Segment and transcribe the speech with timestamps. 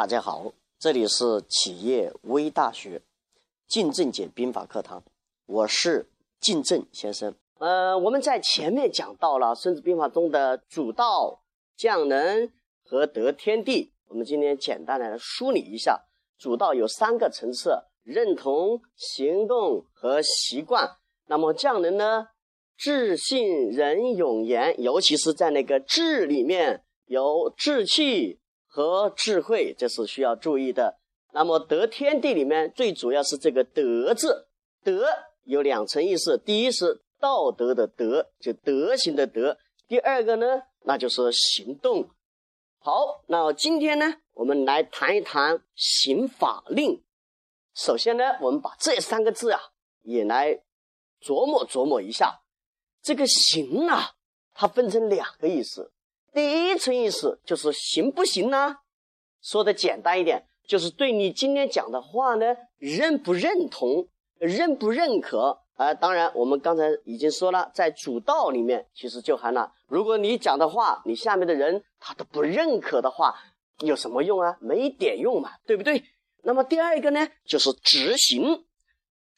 [0.00, 3.02] 大家好，这里是企业微大学
[3.68, 5.04] 靳正解兵法课堂，
[5.44, 6.08] 我是
[6.40, 7.34] 靳正先生。
[7.58, 11.42] 呃，我们在前面讲到了《孙子兵法》中的主道、
[11.76, 12.50] 将能
[12.82, 13.92] 和得天地。
[14.06, 16.06] 我们今天简单来梳理一下，
[16.38, 17.70] 主道有三个层次：
[18.02, 20.96] 认同、行动和习惯。
[21.26, 22.28] 那么将能呢？
[22.74, 28.39] 智、信、仁、勇、严，尤其是在那个智里面有志气。
[28.72, 31.00] 和智慧，这是需要注意的。
[31.32, 34.46] 那么得天地里面最主要是这个德字，
[34.84, 35.04] 德
[35.42, 39.56] 有两层意思，第一是道德的德，就德行的德；
[39.88, 42.08] 第二个呢，那就是行动。
[42.78, 47.02] 好，那今天呢，我们来谈一谈行法令。
[47.74, 49.60] 首先呢，我们把这三个字啊，
[50.02, 50.62] 也来
[51.20, 52.40] 琢磨琢磨一下。
[53.02, 54.12] 这个行啊，
[54.54, 55.92] 它分成两个意思。
[56.32, 58.76] 第一层意思就是行不行呢？
[59.42, 64.06] 说的简单一点，就是对你今天讲的话呢，认不认同，
[64.38, 65.92] 认不认可啊？
[65.94, 73.34] 当然，我们刚才已经说了，在主道里面其实就含了，如果你讲的话，你下面的人他都不认可的话，
[73.80, 74.56] 有什么用啊？
[74.60, 76.04] 没一点用嘛，对不对？
[76.42, 78.64] 那么第二个呢，就是执行，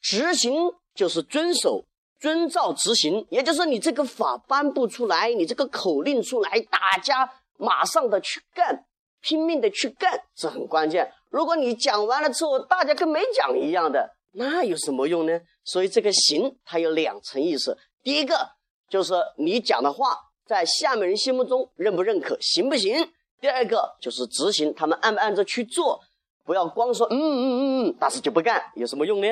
[0.00, 0.52] 执行
[0.94, 1.86] 就是遵守。
[2.22, 7.28] 遵照执行，也就是你这个法颁布出来，你这个口令出来，大家
[7.58, 8.84] 马上的去干，
[9.20, 11.12] 拼命的去干，这很关键。
[11.30, 15.40] 如果你讲完了之后，大家跟没讲一样的，那有什么用呢？
[15.64, 18.50] 所以这个行它有两层意思，第一个
[18.88, 23.10] 就是你讲的话在下面人心目中认不认可，行不行？
[23.40, 26.00] 第二个就是执行，他们按不按照去做，
[26.44, 29.26] 不要光说嗯嗯嗯嗯，但是就不干，有什么用呢？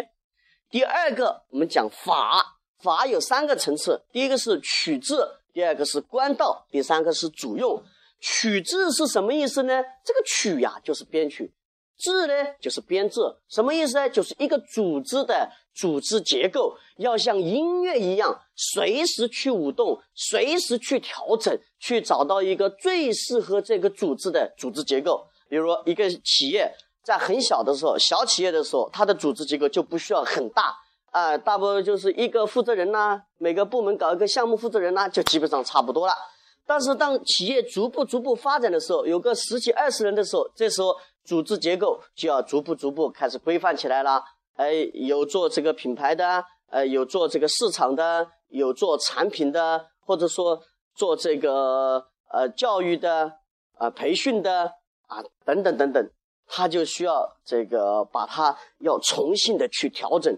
[0.68, 2.56] 第二个我们讲法。
[2.82, 5.14] 法有三个层次，第一个是取制，
[5.52, 7.82] 第二个是官道，第三个是主用。
[8.20, 9.82] 取制是什么意思呢？
[10.04, 11.50] 这个取呀就是编曲，
[11.98, 14.10] 制呢就是编制，什么意思呢？
[14.10, 25.26] 就是一个组织的组织结构要像音乐一样，随时去舞动，随时去调整，去找到一个最适合这个组织的组织结构。
[25.48, 26.70] 比如一个企业
[27.02, 30.76] 在很小的时候，小企业的时候，它的组织结构就不需要很大。
[31.10, 36.12] 啊，大部分就是一个负责人呐，每个部门搞一个项目负责人呐，就基本上差不多了。
[36.66, 40.94] 但是当企业逐步逐步发展的时候，有个十几二十人的时候，这时候
[41.24, 44.22] 组织结构就要逐步逐步开始规范起来了。
[44.54, 50.62] 哎，有做这个品牌的，呃，有做这个市场的，有做产品的，或者说
[50.94, 53.32] 做这个呃教育的，
[53.74, 54.72] 啊，培训的
[55.08, 56.10] 啊，等等等等，
[56.46, 60.32] 他就需要这个把它要重新的去调整。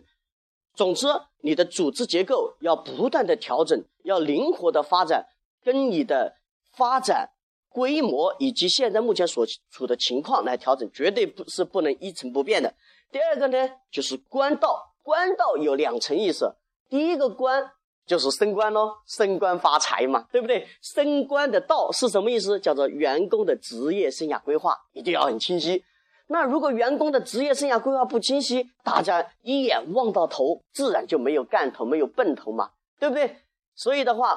[0.74, 1.06] 总之，
[1.42, 5.26] 你的组织结构要不断的调整，要灵活的发展，
[5.62, 6.34] 跟你的
[6.72, 7.28] 发展
[7.68, 12.72] 规模以及现在目前所处的情况来调整，绝对不是不能一成不变的。
[13.10, 16.54] 第二个呢，就是官道，官道有两层意思，
[16.88, 17.70] 第一个官
[18.06, 20.66] 就是升官喽，升官发财嘛，对不对？
[20.80, 22.58] 升官的道是什么意思？
[22.58, 25.84] 叫做员工的职业生涯规划一定要很清晰。
[26.28, 33.36] 那如果员工的职业生涯规划不清晰，大家一眼望到头，自然就没有干头，没有奔头嘛，对不对？
[33.74, 34.34] 所以的话，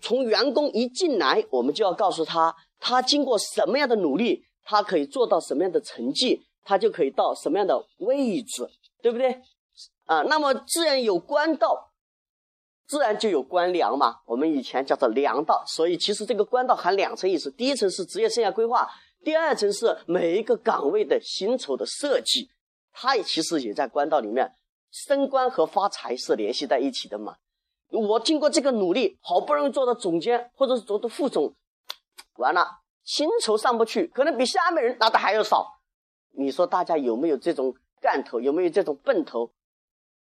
[0.00, 8.68] 从员工一进来，我们就要告诉他，他经过什么样的努力，他可以做到什么样的成绩，他就可以到什么样的位置，
[9.00, 9.40] 对不对？
[10.06, 11.92] 啊，那么自然有官道，
[12.86, 14.16] 自然就有官粮嘛。
[14.26, 18.88] 我们以前叫做粮道，所以其实这个官道含两层意思，第一层是职业生涯规划。
[19.28, 22.48] 第二层是每一个岗位的薪酬的设计，
[22.94, 24.50] 它也其实也在官道里面，
[24.90, 27.36] 升官和发财是联系在一起的嘛。
[27.90, 31.54] 我经过这个努力，好不容易做到总监或者是做到副总，
[32.36, 35.78] 完了薪酬上不去，可能比下面人拿的还要少。
[36.30, 38.40] 你说大家有没有这种干头？
[38.40, 39.52] 有没有这种奔头？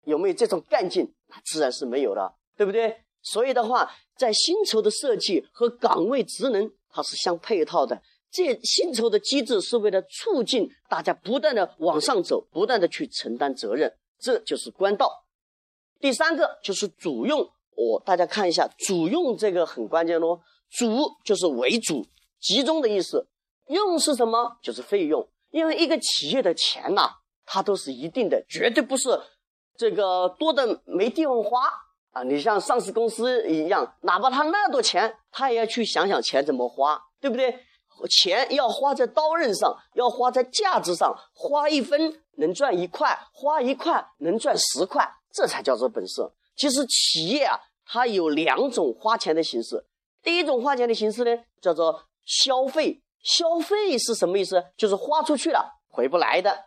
[0.02, 1.14] 有没有这种干劲？
[1.28, 3.04] 那自然是没有了，对不对？
[3.22, 8.02] 所以的话，在薪酬的设计和岗位职能，它是相配套的。
[8.36, 15.24] 这薪酬的机制是为了促进大家不断的往上走，不断的去承担责任，这就是官道。
[15.98, 20.38] 第三个就是主用，哦，大家看一下主用这个很关键喽。
[20.68, 22.04] 主就是为主，
[22.38, 23.26] 集中的意思。
[23.68, 24.58] 用是什么？
[24.62, 25.26] 就是费用。
[25.50, 27.08] 因为一个企业的钱呐，
[27.46, 29.18] 它都是一定的，绝对不是
[29.78, 31.62] 这个多的没地方花
[32.10, 32.22] 啊。
[32.22, 37.58] 你像上市公司一样，哪怕他那么多钱，他也要去想想钱怎么花，对不对？
[38.08, 46.22] 钱要花在刀刃上，要花在价值上，花一分能赚一块，花一块能赚十块，这才叫做本事。
[46.56, 49.84] 其实企业啊，它有两种花钱的形式。
[50.22, 54.64] 第一种花钱的形式呢，叫做消费，消费是什么意思？
[54.76, 56.64] 就是花出去了回不来的，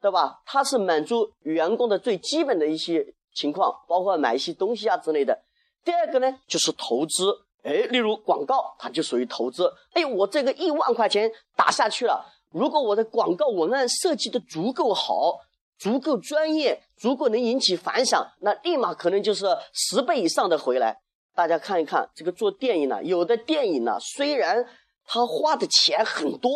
[0.00, 0.40] 对吧？
[0.46, 5.42] 它是满足员工的最基本的一些情况，包括买一些东西啊之类的。
[5.84, 7.43] 第二个呢，就是投资。
[7.64, 9.72] 哎，例如广告，它就属于投资。
[9.94, 15.40] 哎，我这个一万块钱打下去了，如果我的广告文案设计的足够好、
[15.78, 21.00] 足够专业、足够能引起反响，那立马可能就是十倍以上的回来。
[21.34, 24.64] 大家看一看，这个做电影呢，有的电影呢，虽然
[25.06, 26.50] 他花的钱很多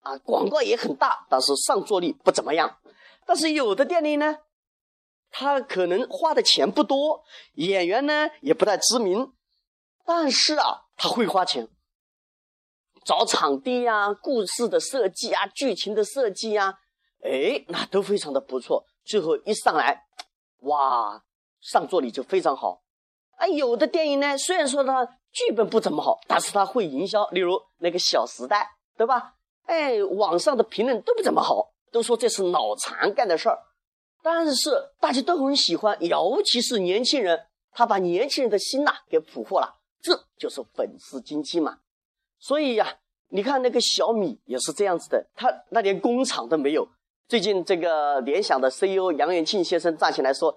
[0.00, 2.78] 啊，广告也很大，但是上座率不怎么样。
[3.24, 4.36] 但是有的电影呢，
[5.30, 7.22] 他可能花的钱不多，
[7.54, 9.32] 演员呢也不太知名。
[10.04, 11.68] 但是啊，他会花钱，
[13.04, 16.78] 找场地呀、故事的设计啊、剧情的设计呀，
[17.22, 18.84] 哎，那都非常的不错。
[19.04, 20.04] 最后一上来，
[20.60, 21.22] 哇，
[21.60, 22.82] 上座率就非常好。
[23.36, 27.26] 啊，有的电影呢，虽然说它剧本不怎么好，但是它会营销。
[27.30, 29.34] 例如那个《小时代》，对吧？
[29.66, 33.58] 哎，网上的评论都不怎么好，都说这是脑残干的事儿。
[34.22, 34.70] 但是
[35.00, 39.81] 大家都很喜欢，尤其是年轻人，他把年轻人的心呐给俘获了。
[40.02, 41.78] 这就是粉丝经济嘛，
[42.38, 42.96] 所以呀，
[43.28, 46.86] 你看那个小米也是这样子的，他那连工厂都没有。
[47.28, 50.52] 最近这个联想的 CEO 杨元庆先生站起来说，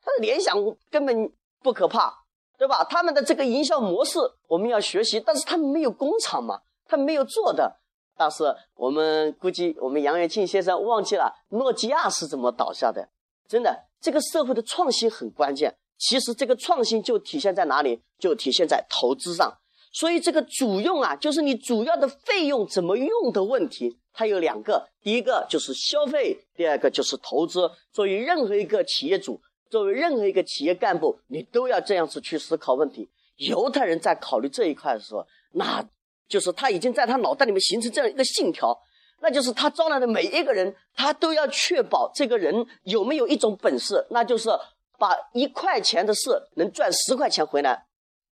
[0.00, 0.56] 他的联想
[0.88, 1.30] 根本
[1.62, 2.24] 不可怕，
[2.56, 2.84] 对吧？
[2.84, 7.80] 他们的这个营销模式我们要学习，但是他们没有工厂嘛，他没有做的。
[8.16, 8.44] 但是
[8.76, 13.10] 我们估计我们杨元庆先生忘记了诺基亚是怎么倒下的。
[13.48, 15.76] 真的，这个社会的创新很关键。
[15.98, 18.00] 其实这个创新就体现在哪里？
[18.18, 19.52] 就体现在投资上。
[19.92, 23.98] 所以这个主用啊，就是你主要的费用怎么用的问题。
[24.12, 27.70] 它有两个，第一个就是消费，第二个就是投资。
[27.92, 29.40] 作为任何一个企业主，
[29.70, 33.08] 作为任何一个企业干部，你都要这样子去思考问题。
[33.36, 35.82] 犹太人在考虑这一块的时候，那
[36.28, 38.78] 就是他已经在他脑袋里面形成这样一个信条，
[39.20, 44.50] 那就是他招来的每一个人，他都要确保这个人有没有一种本事，那就是。
[44.98, 47.86] 把一块钱的事能赚十块钱回来，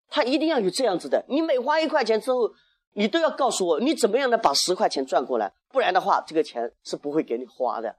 [0.08, 1.24] 他一定要有这样子的。
[1.28, 2.50] 你每花一块钱之后，
[2.94, 7.96] 你都要告诉我你怎么样的把十块钱赚过来，不然的话，这个钱是不会给你花的。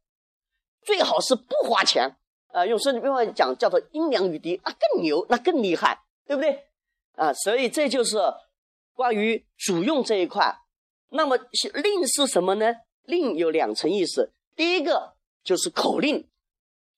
[0.84, 2.16] 最好是不花钱，
[2.52, 6.68] 啊，用孙子兵法讲叫做阴阳雨滴，那更牛，那更厉害，对不对？
[7.16, 8.18] 啊，所以这就是
[8.94, 10.56] 关于主用这一块。
[11.10, 12.74] 那么令是什么呢？
[13.04, 15.14] 令有两层意思，第一个
[15.44, 16.28] 就是口令。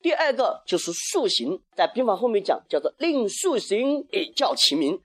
[0.06, 4.96] 第二个就是塑形，在兵法后面讲叫做令塑形以教其民。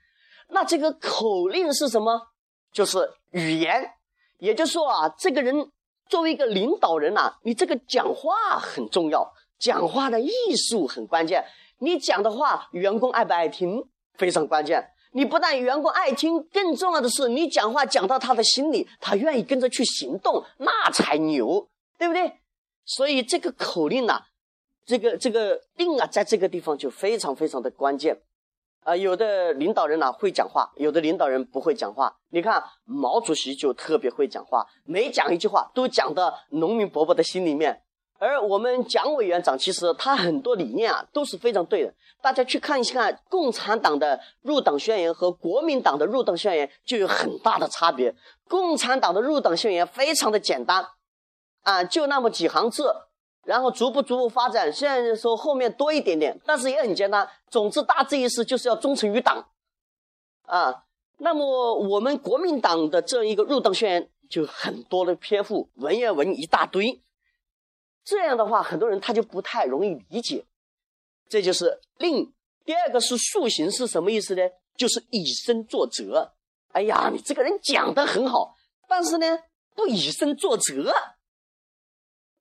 [0.49, 2.21] 那这个口令是什么？
[2.71, 3.83] 就是语言。
[4.37, 5.71] 也就是说啊，这个人
[6.07, 9.27] 作为一个领导人呐，你这个讲话很重要，
[9.57, 10.31] 讲话的艺
[10.69, 11.43] 术很关键。
[11.79, 13.83] 你讲的话，员工爱不爱听
[14.19, 14.87] 非常关键。
[15.13, 21.67] 你不但员工爱听，更重要的是你讲话讲到他的心里，他愿意跟着去行动，那才牛，
[21.97, 22.33] 对不对？
[22.85, 24.21] 所以这个口令呐。
[24.91, 28.21] 这个这个定啊，在这个地方就非常非常的关键，
[28.83, 32.13] 啊，有的领导人呢会讲话，有的领导人不会讲话。
[32.31, 37.81] 你看毛主席就特别会讲话，每讲一句话都讲到农民伯伯的心里面。
[38.19, 41.93] 而我们蒋委员长其实他很多理念啊都是非常对的。
[42.21, 48.13] 大家去看一看共产党的入党宣言和国民党的入党宣言就有很大的差别。
[48.49, 50.85] 共产党的入党宣言非常的简单，
[51.61, 52.93] 啊，就那么几行字。
[53.43, 57.27] 然后逐步逐步发展，现在说后面多一点点，但是也很简单。
[57.49, 59.49] 总之大致意思就是要忠诚于党，
[60.43, 60.83] 啊，
[61.17, 67.01] 那么我们国民党的这样一个入党宣言就很多的篇幅，文言文一大堆，
[68.03, 70.45] 这样的话很多人他就不太容易理解。
[71.27, 72.33] 这就是令。
[72.63, 74.41] 第二个是塑形是什么意思呢？
[74.77, 76.31] 就是以身作则。
[76.73, 78.55] 哎呀，你这个人讲的很好，
[78.87, 79.39] 但是呢
[79.73, 80.93] 不以身作则。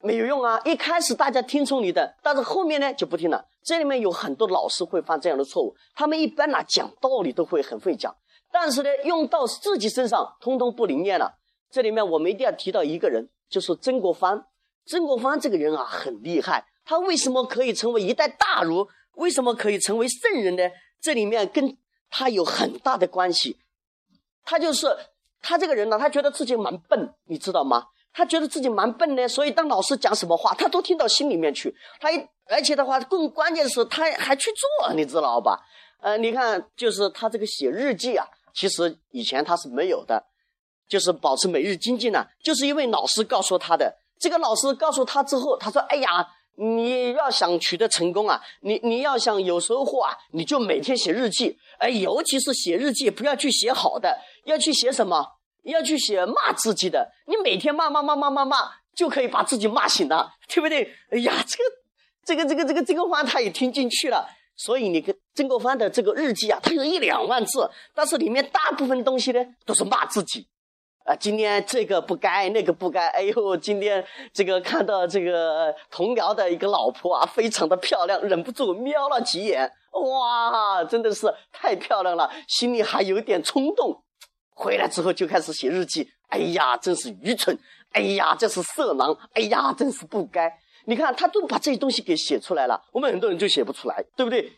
[0.02, 0.60] 没有用啊！
[0.64, 3.44] 一开始大家听从你的，但是后面呢就不听了。
[3.62, 8.14] 这里面有很多老师会犯这样的错误，他们一般呢讲道理都会很会讲，
[8.50, 11.30] 但是呢用到自己身上通通不灵验了。
[11.70, 14.44] 这里面我们一定要提到一个人，就是曾国藩。
[14.86, 18.88] 曾国藩这个人啊很厉害，他为什么可以成为一代大儒？
[19.16, 20.62] 为什么可以成为圣人呢？
[21.00, 21.76] 这里面跟
[22.08, 23.58] 他有很大的关系。
[24.44, 24.88] 他就是
[25.42, 27.84] 他这个人呢，他觉得自己蛮笨，你知道吗？
[28.12, 31.74] 他觉得自己蛮笨的，所以当老师讲什么话，他都听到心里面去。
[32.00, 32.08] 他
[32.46, 35.60] 而且的话，更关键的是他还去做，你知道吧？
[36.00, 40.24] 呃，你看，就是他这个写日记啊，其实以前他是没有的，
[40.88, 43.96] 就是保持每日精进呢，就是因为老师告诉他的。
[44.18, 46.26] 这个老师告诉他之后，他说：“哎呀，
[46.56, 51.56] 你要想取得成功啊，你你要想有收获啊，你就每天写日记。
[51.78, 55.24] 哎，尤其是写日记，不要去写好的，要去写什么？
[55.64, 58.56] 要去写骂自己的，你每天骂骂骂骂骂骂，
[58.94, 60.82] 就可以把自己骂醒了，对不对？
[61.10, 61.70] 哎呀，这个
[62.24, 64.26] 这个这个这个曾国藩他也听进去了，
[64.56, 70.46] 所以你跟曾国藩的这个日记啊，他有一两万字，但是里面大部分东西呢都是骂自己。
[71.06, 73.08] 啊，今天这个不该，那个不该。
[73.08, 79.68] 哎呦，今天这个看到这个同僚的一个老婆啊，非常的漂亮，忍不住瞄了几眼。
[79.92, 84.04] 哇，真的是太漂亮了，心里还有点冲动。
[84.60, 86.06] 回来之后就开始写日记。
[86.28, 87.58] 哎呀，真是愚蠢！
[87.92, 89.16] 哎呀，这是色狼！
[89.32, 90.52] 哎呀，真是不该。
[90.84, 94.52] 你看，他都把这些东西给写出来了，我们很多人就写不出来，对不对？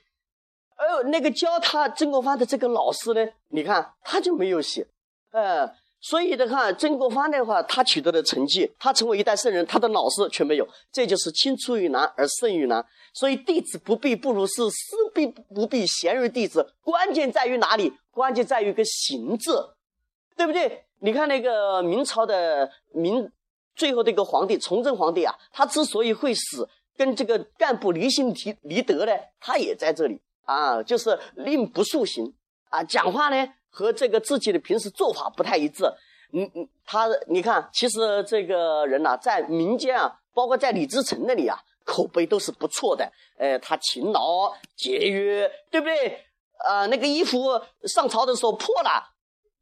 [0.77, 4.87] 呃，那个教他曾国藩的这个老师呢，你看他就没有写，
[5.31, 5.71] 呃。
[6.05, 12.85] 所以的话，曾国藩的话，他取得的成绩，他成为一代圣人，他的老师却没有，这就是青出于蓝而胜于蓝。
[13.15, 16.75] 所以弟子不必不如师，师必不必贤于弟子。
[16.83, 17.93] 关键在于哪里？
[18.11, 19.65] 关键在于个行字，
[20.37, 20.85] 对不对？
[21.01, 23.31] 你看那个明朝的明
[23.75, 32.33] 最后这个皇帝崇祯皇帝啊，他之所以会死，跟这个干部离心离离德呢，他也在这里啊，就是令不肃行
[32.71, 33.55] 啊，讲话呢。
[33.75, 35.83] 和这个自己的平时做法不太一致，
[36.35, 43.11] 嗯嗯，他你看，其实这个人呐，在民间啊，包括在李自成那里啊，口碑都是不错的。
[43.39, 46.23] 呃，他勤劳节约，对不对？
[46.69, 49.03] 呃，那个衣服上朝的时候破了，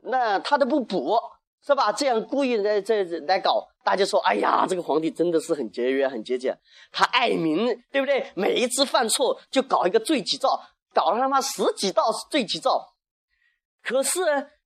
[0.02, 1.16] 那他都不补，
[1.64, 1.92] 是吧？
[1.92, 6.56] 这样故意在这来搞，大家说，哎呀，这个皇帝真的是很节约、很节俭。
[6.90, 8.30] 他爱民，对不对？
[8.34, 10.60] 每一次犯错就搞一个罪己诏，
[10.94, 12.94] 搞了他妈十几道罪己诏。
[13.82, 14.20] 可是，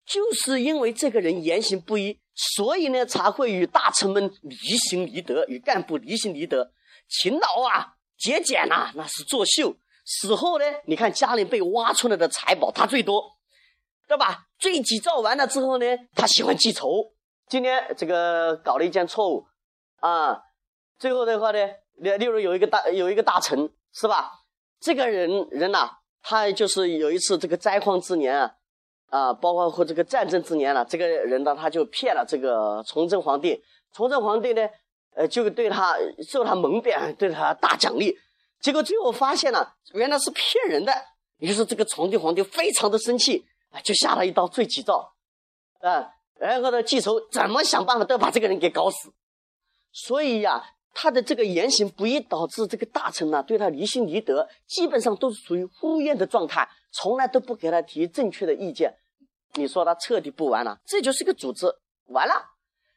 [0.07, 6.71] 就是因为这个人言行不一，所以呢，才会与大臣们离心离德，与干部离心离德。
[7.09, 9.75] 勤劳啊，节俭呐，那是作秀。
[10.07, 13.34] 死后呢，你看家里被挖出来的财宝，他最多，
[14.07, 14.47] 对吧？
[14.59, 17.13] 罪己诏完了之后呢，他喜欢记仇。
[17.49, 19.47] 今天这个搞了一件错误，
[20.01, 20.41] 啊，
[20.99, 21.59] 最后的话呢，
[21.97, 24.31] 例例如有一个大有一个大臣，是吧？
[24.81, 25.91] 这个人人呐，
[26.23, 28.55] 他就是有一次这个灾荒之年啊。
[29.11, 33.63] 啊，包括和这个战争之年了，这个人呢，他就骗了这个崇祯皇帝。
[33.93, 34.69] 崇祯皇帝呢，
[35.15, 35.95] 呃，就对他
[36.29, 38.19] 受他蒙骗，对他大奖励。
[38.61, 40.93] 结果最后发现了，原来是骗人的。
[41.39, 43.45] 于是这个崇祯皇帝非常的生气，
[43.83, 45.13] 就下了一道罪己诏，
[45.81, 49.13] 啊，然后呢，记仇，怎么想办法都要把这个人给搞死。
[49.93, 50.63] 所以呀，
[50.93, 56.69] 他的这个言行不一，导致这个大臣呢，对他离心离德，基本上都是属于敷衍的状态。
[56.93, 58.95] 从来都不给他提正确的意见，
[59.55, 61.67] 你说他彻底不完了，这就是个组织
[62.07, 62.35] 完了，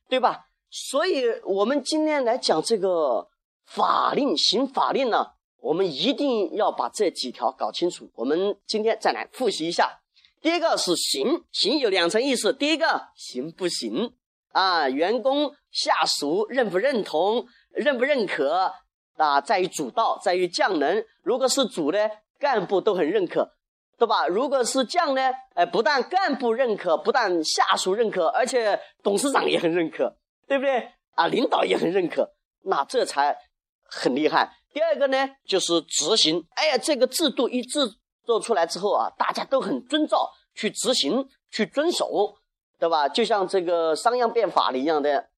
[0.07, 0.45] 对吧？
[0.69, 3.27] 所以，我们今天来讲这个
[3.65, 5.31] 法令行法令呢，
[5.61, 8.11] 我们一定要把这几条搞清楚。
[8.15, 9.99] 我们今天再来复习一下，
[10.41, 14.13] 第一个是行，行有两层意思，第一个行不行
[14.51, 14.87] 啊？
[14.89, 18.71] 员工下属认不认同，认不认可
[19.17, 19.41] 啊？
[19.41, 21.03] 在于主道，在于匠能。
[21.23, 21.97] 如果是主呢，
[22.39, 23.53] 干部都很认可。
[23.99, 24.27] 对吧？
[24.27, 25.21] 如果是将呢？
[25.55, 30.15] 哎，不但干部认可，不但下属认可，而且董事长也很认可，
[30.47, 30.87] 对不对？
[31.15, 32.31] 啊，领导也很认可，
[32.65, 33.35] 那这才
[33.81, 34.55] 很厉害。
[34.71, 36.45] 第二个呢，就是执行。
[36.51, 37.79] 哎呀，这个制度一制
[38.27, 42.35] 做出来之后啊，大家都很遵照去执行、去遵守，
[42.77, 43.07] 对吧？
[43.07, 45.29] 就像这个商鞅变法的一样的，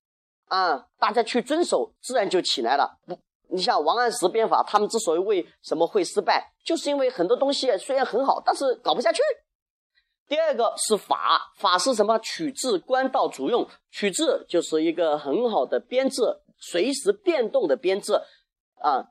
[0.48, 2.98] 啊，大家去遵守，自然就起来了。
[3.52, 9.22] 你像王安石变法，他们之所以为什么会失败，就是因为很多东西虽然很好，但是搞不下去。
[10.28, 12.18] 第二个是法，法是什么？
[12.20, 16.22] 取制官道主用，取制就是一个很好的编制，
[16.58, 18.14] 随时变动的编制
[18.82, 19.06] 啊。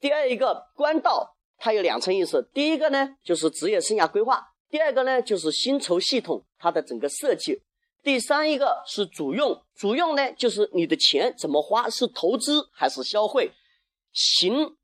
[0.00, 7.62] 第二一个官道，它有两层意思，第一个呢就是职业生涯规划，第二个呢就是薪酬系统它的整个设计。
[8.02, 13.52] 第三一个是主用，主用呢就是你的钱怎么花，是投资还是消费？
[14.12, 14.76] 行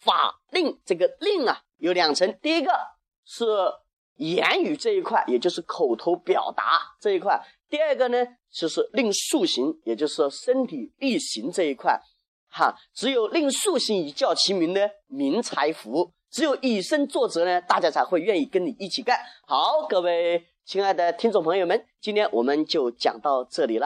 [0.00, 2.72] 法令这个令啊有两层，第一个
[3.24, 3.46] 是
[4.16, 7.38] 言语这一块，也就是口头表达这一块；
[7.70, 8.18] 第二个呢
[8.50, 11.96] 就是令速行，也就是身体力行这一块。
[12.56, 19.18] 哈，只有令素行以教其民呢，民才服；只有以身作则呢，大家才会愿意跟你一起干。
[19.44, 20.46] 好，各位。
[20.64, 23.82] 亲爱的听众朋友们，今天我们就讲到这里了。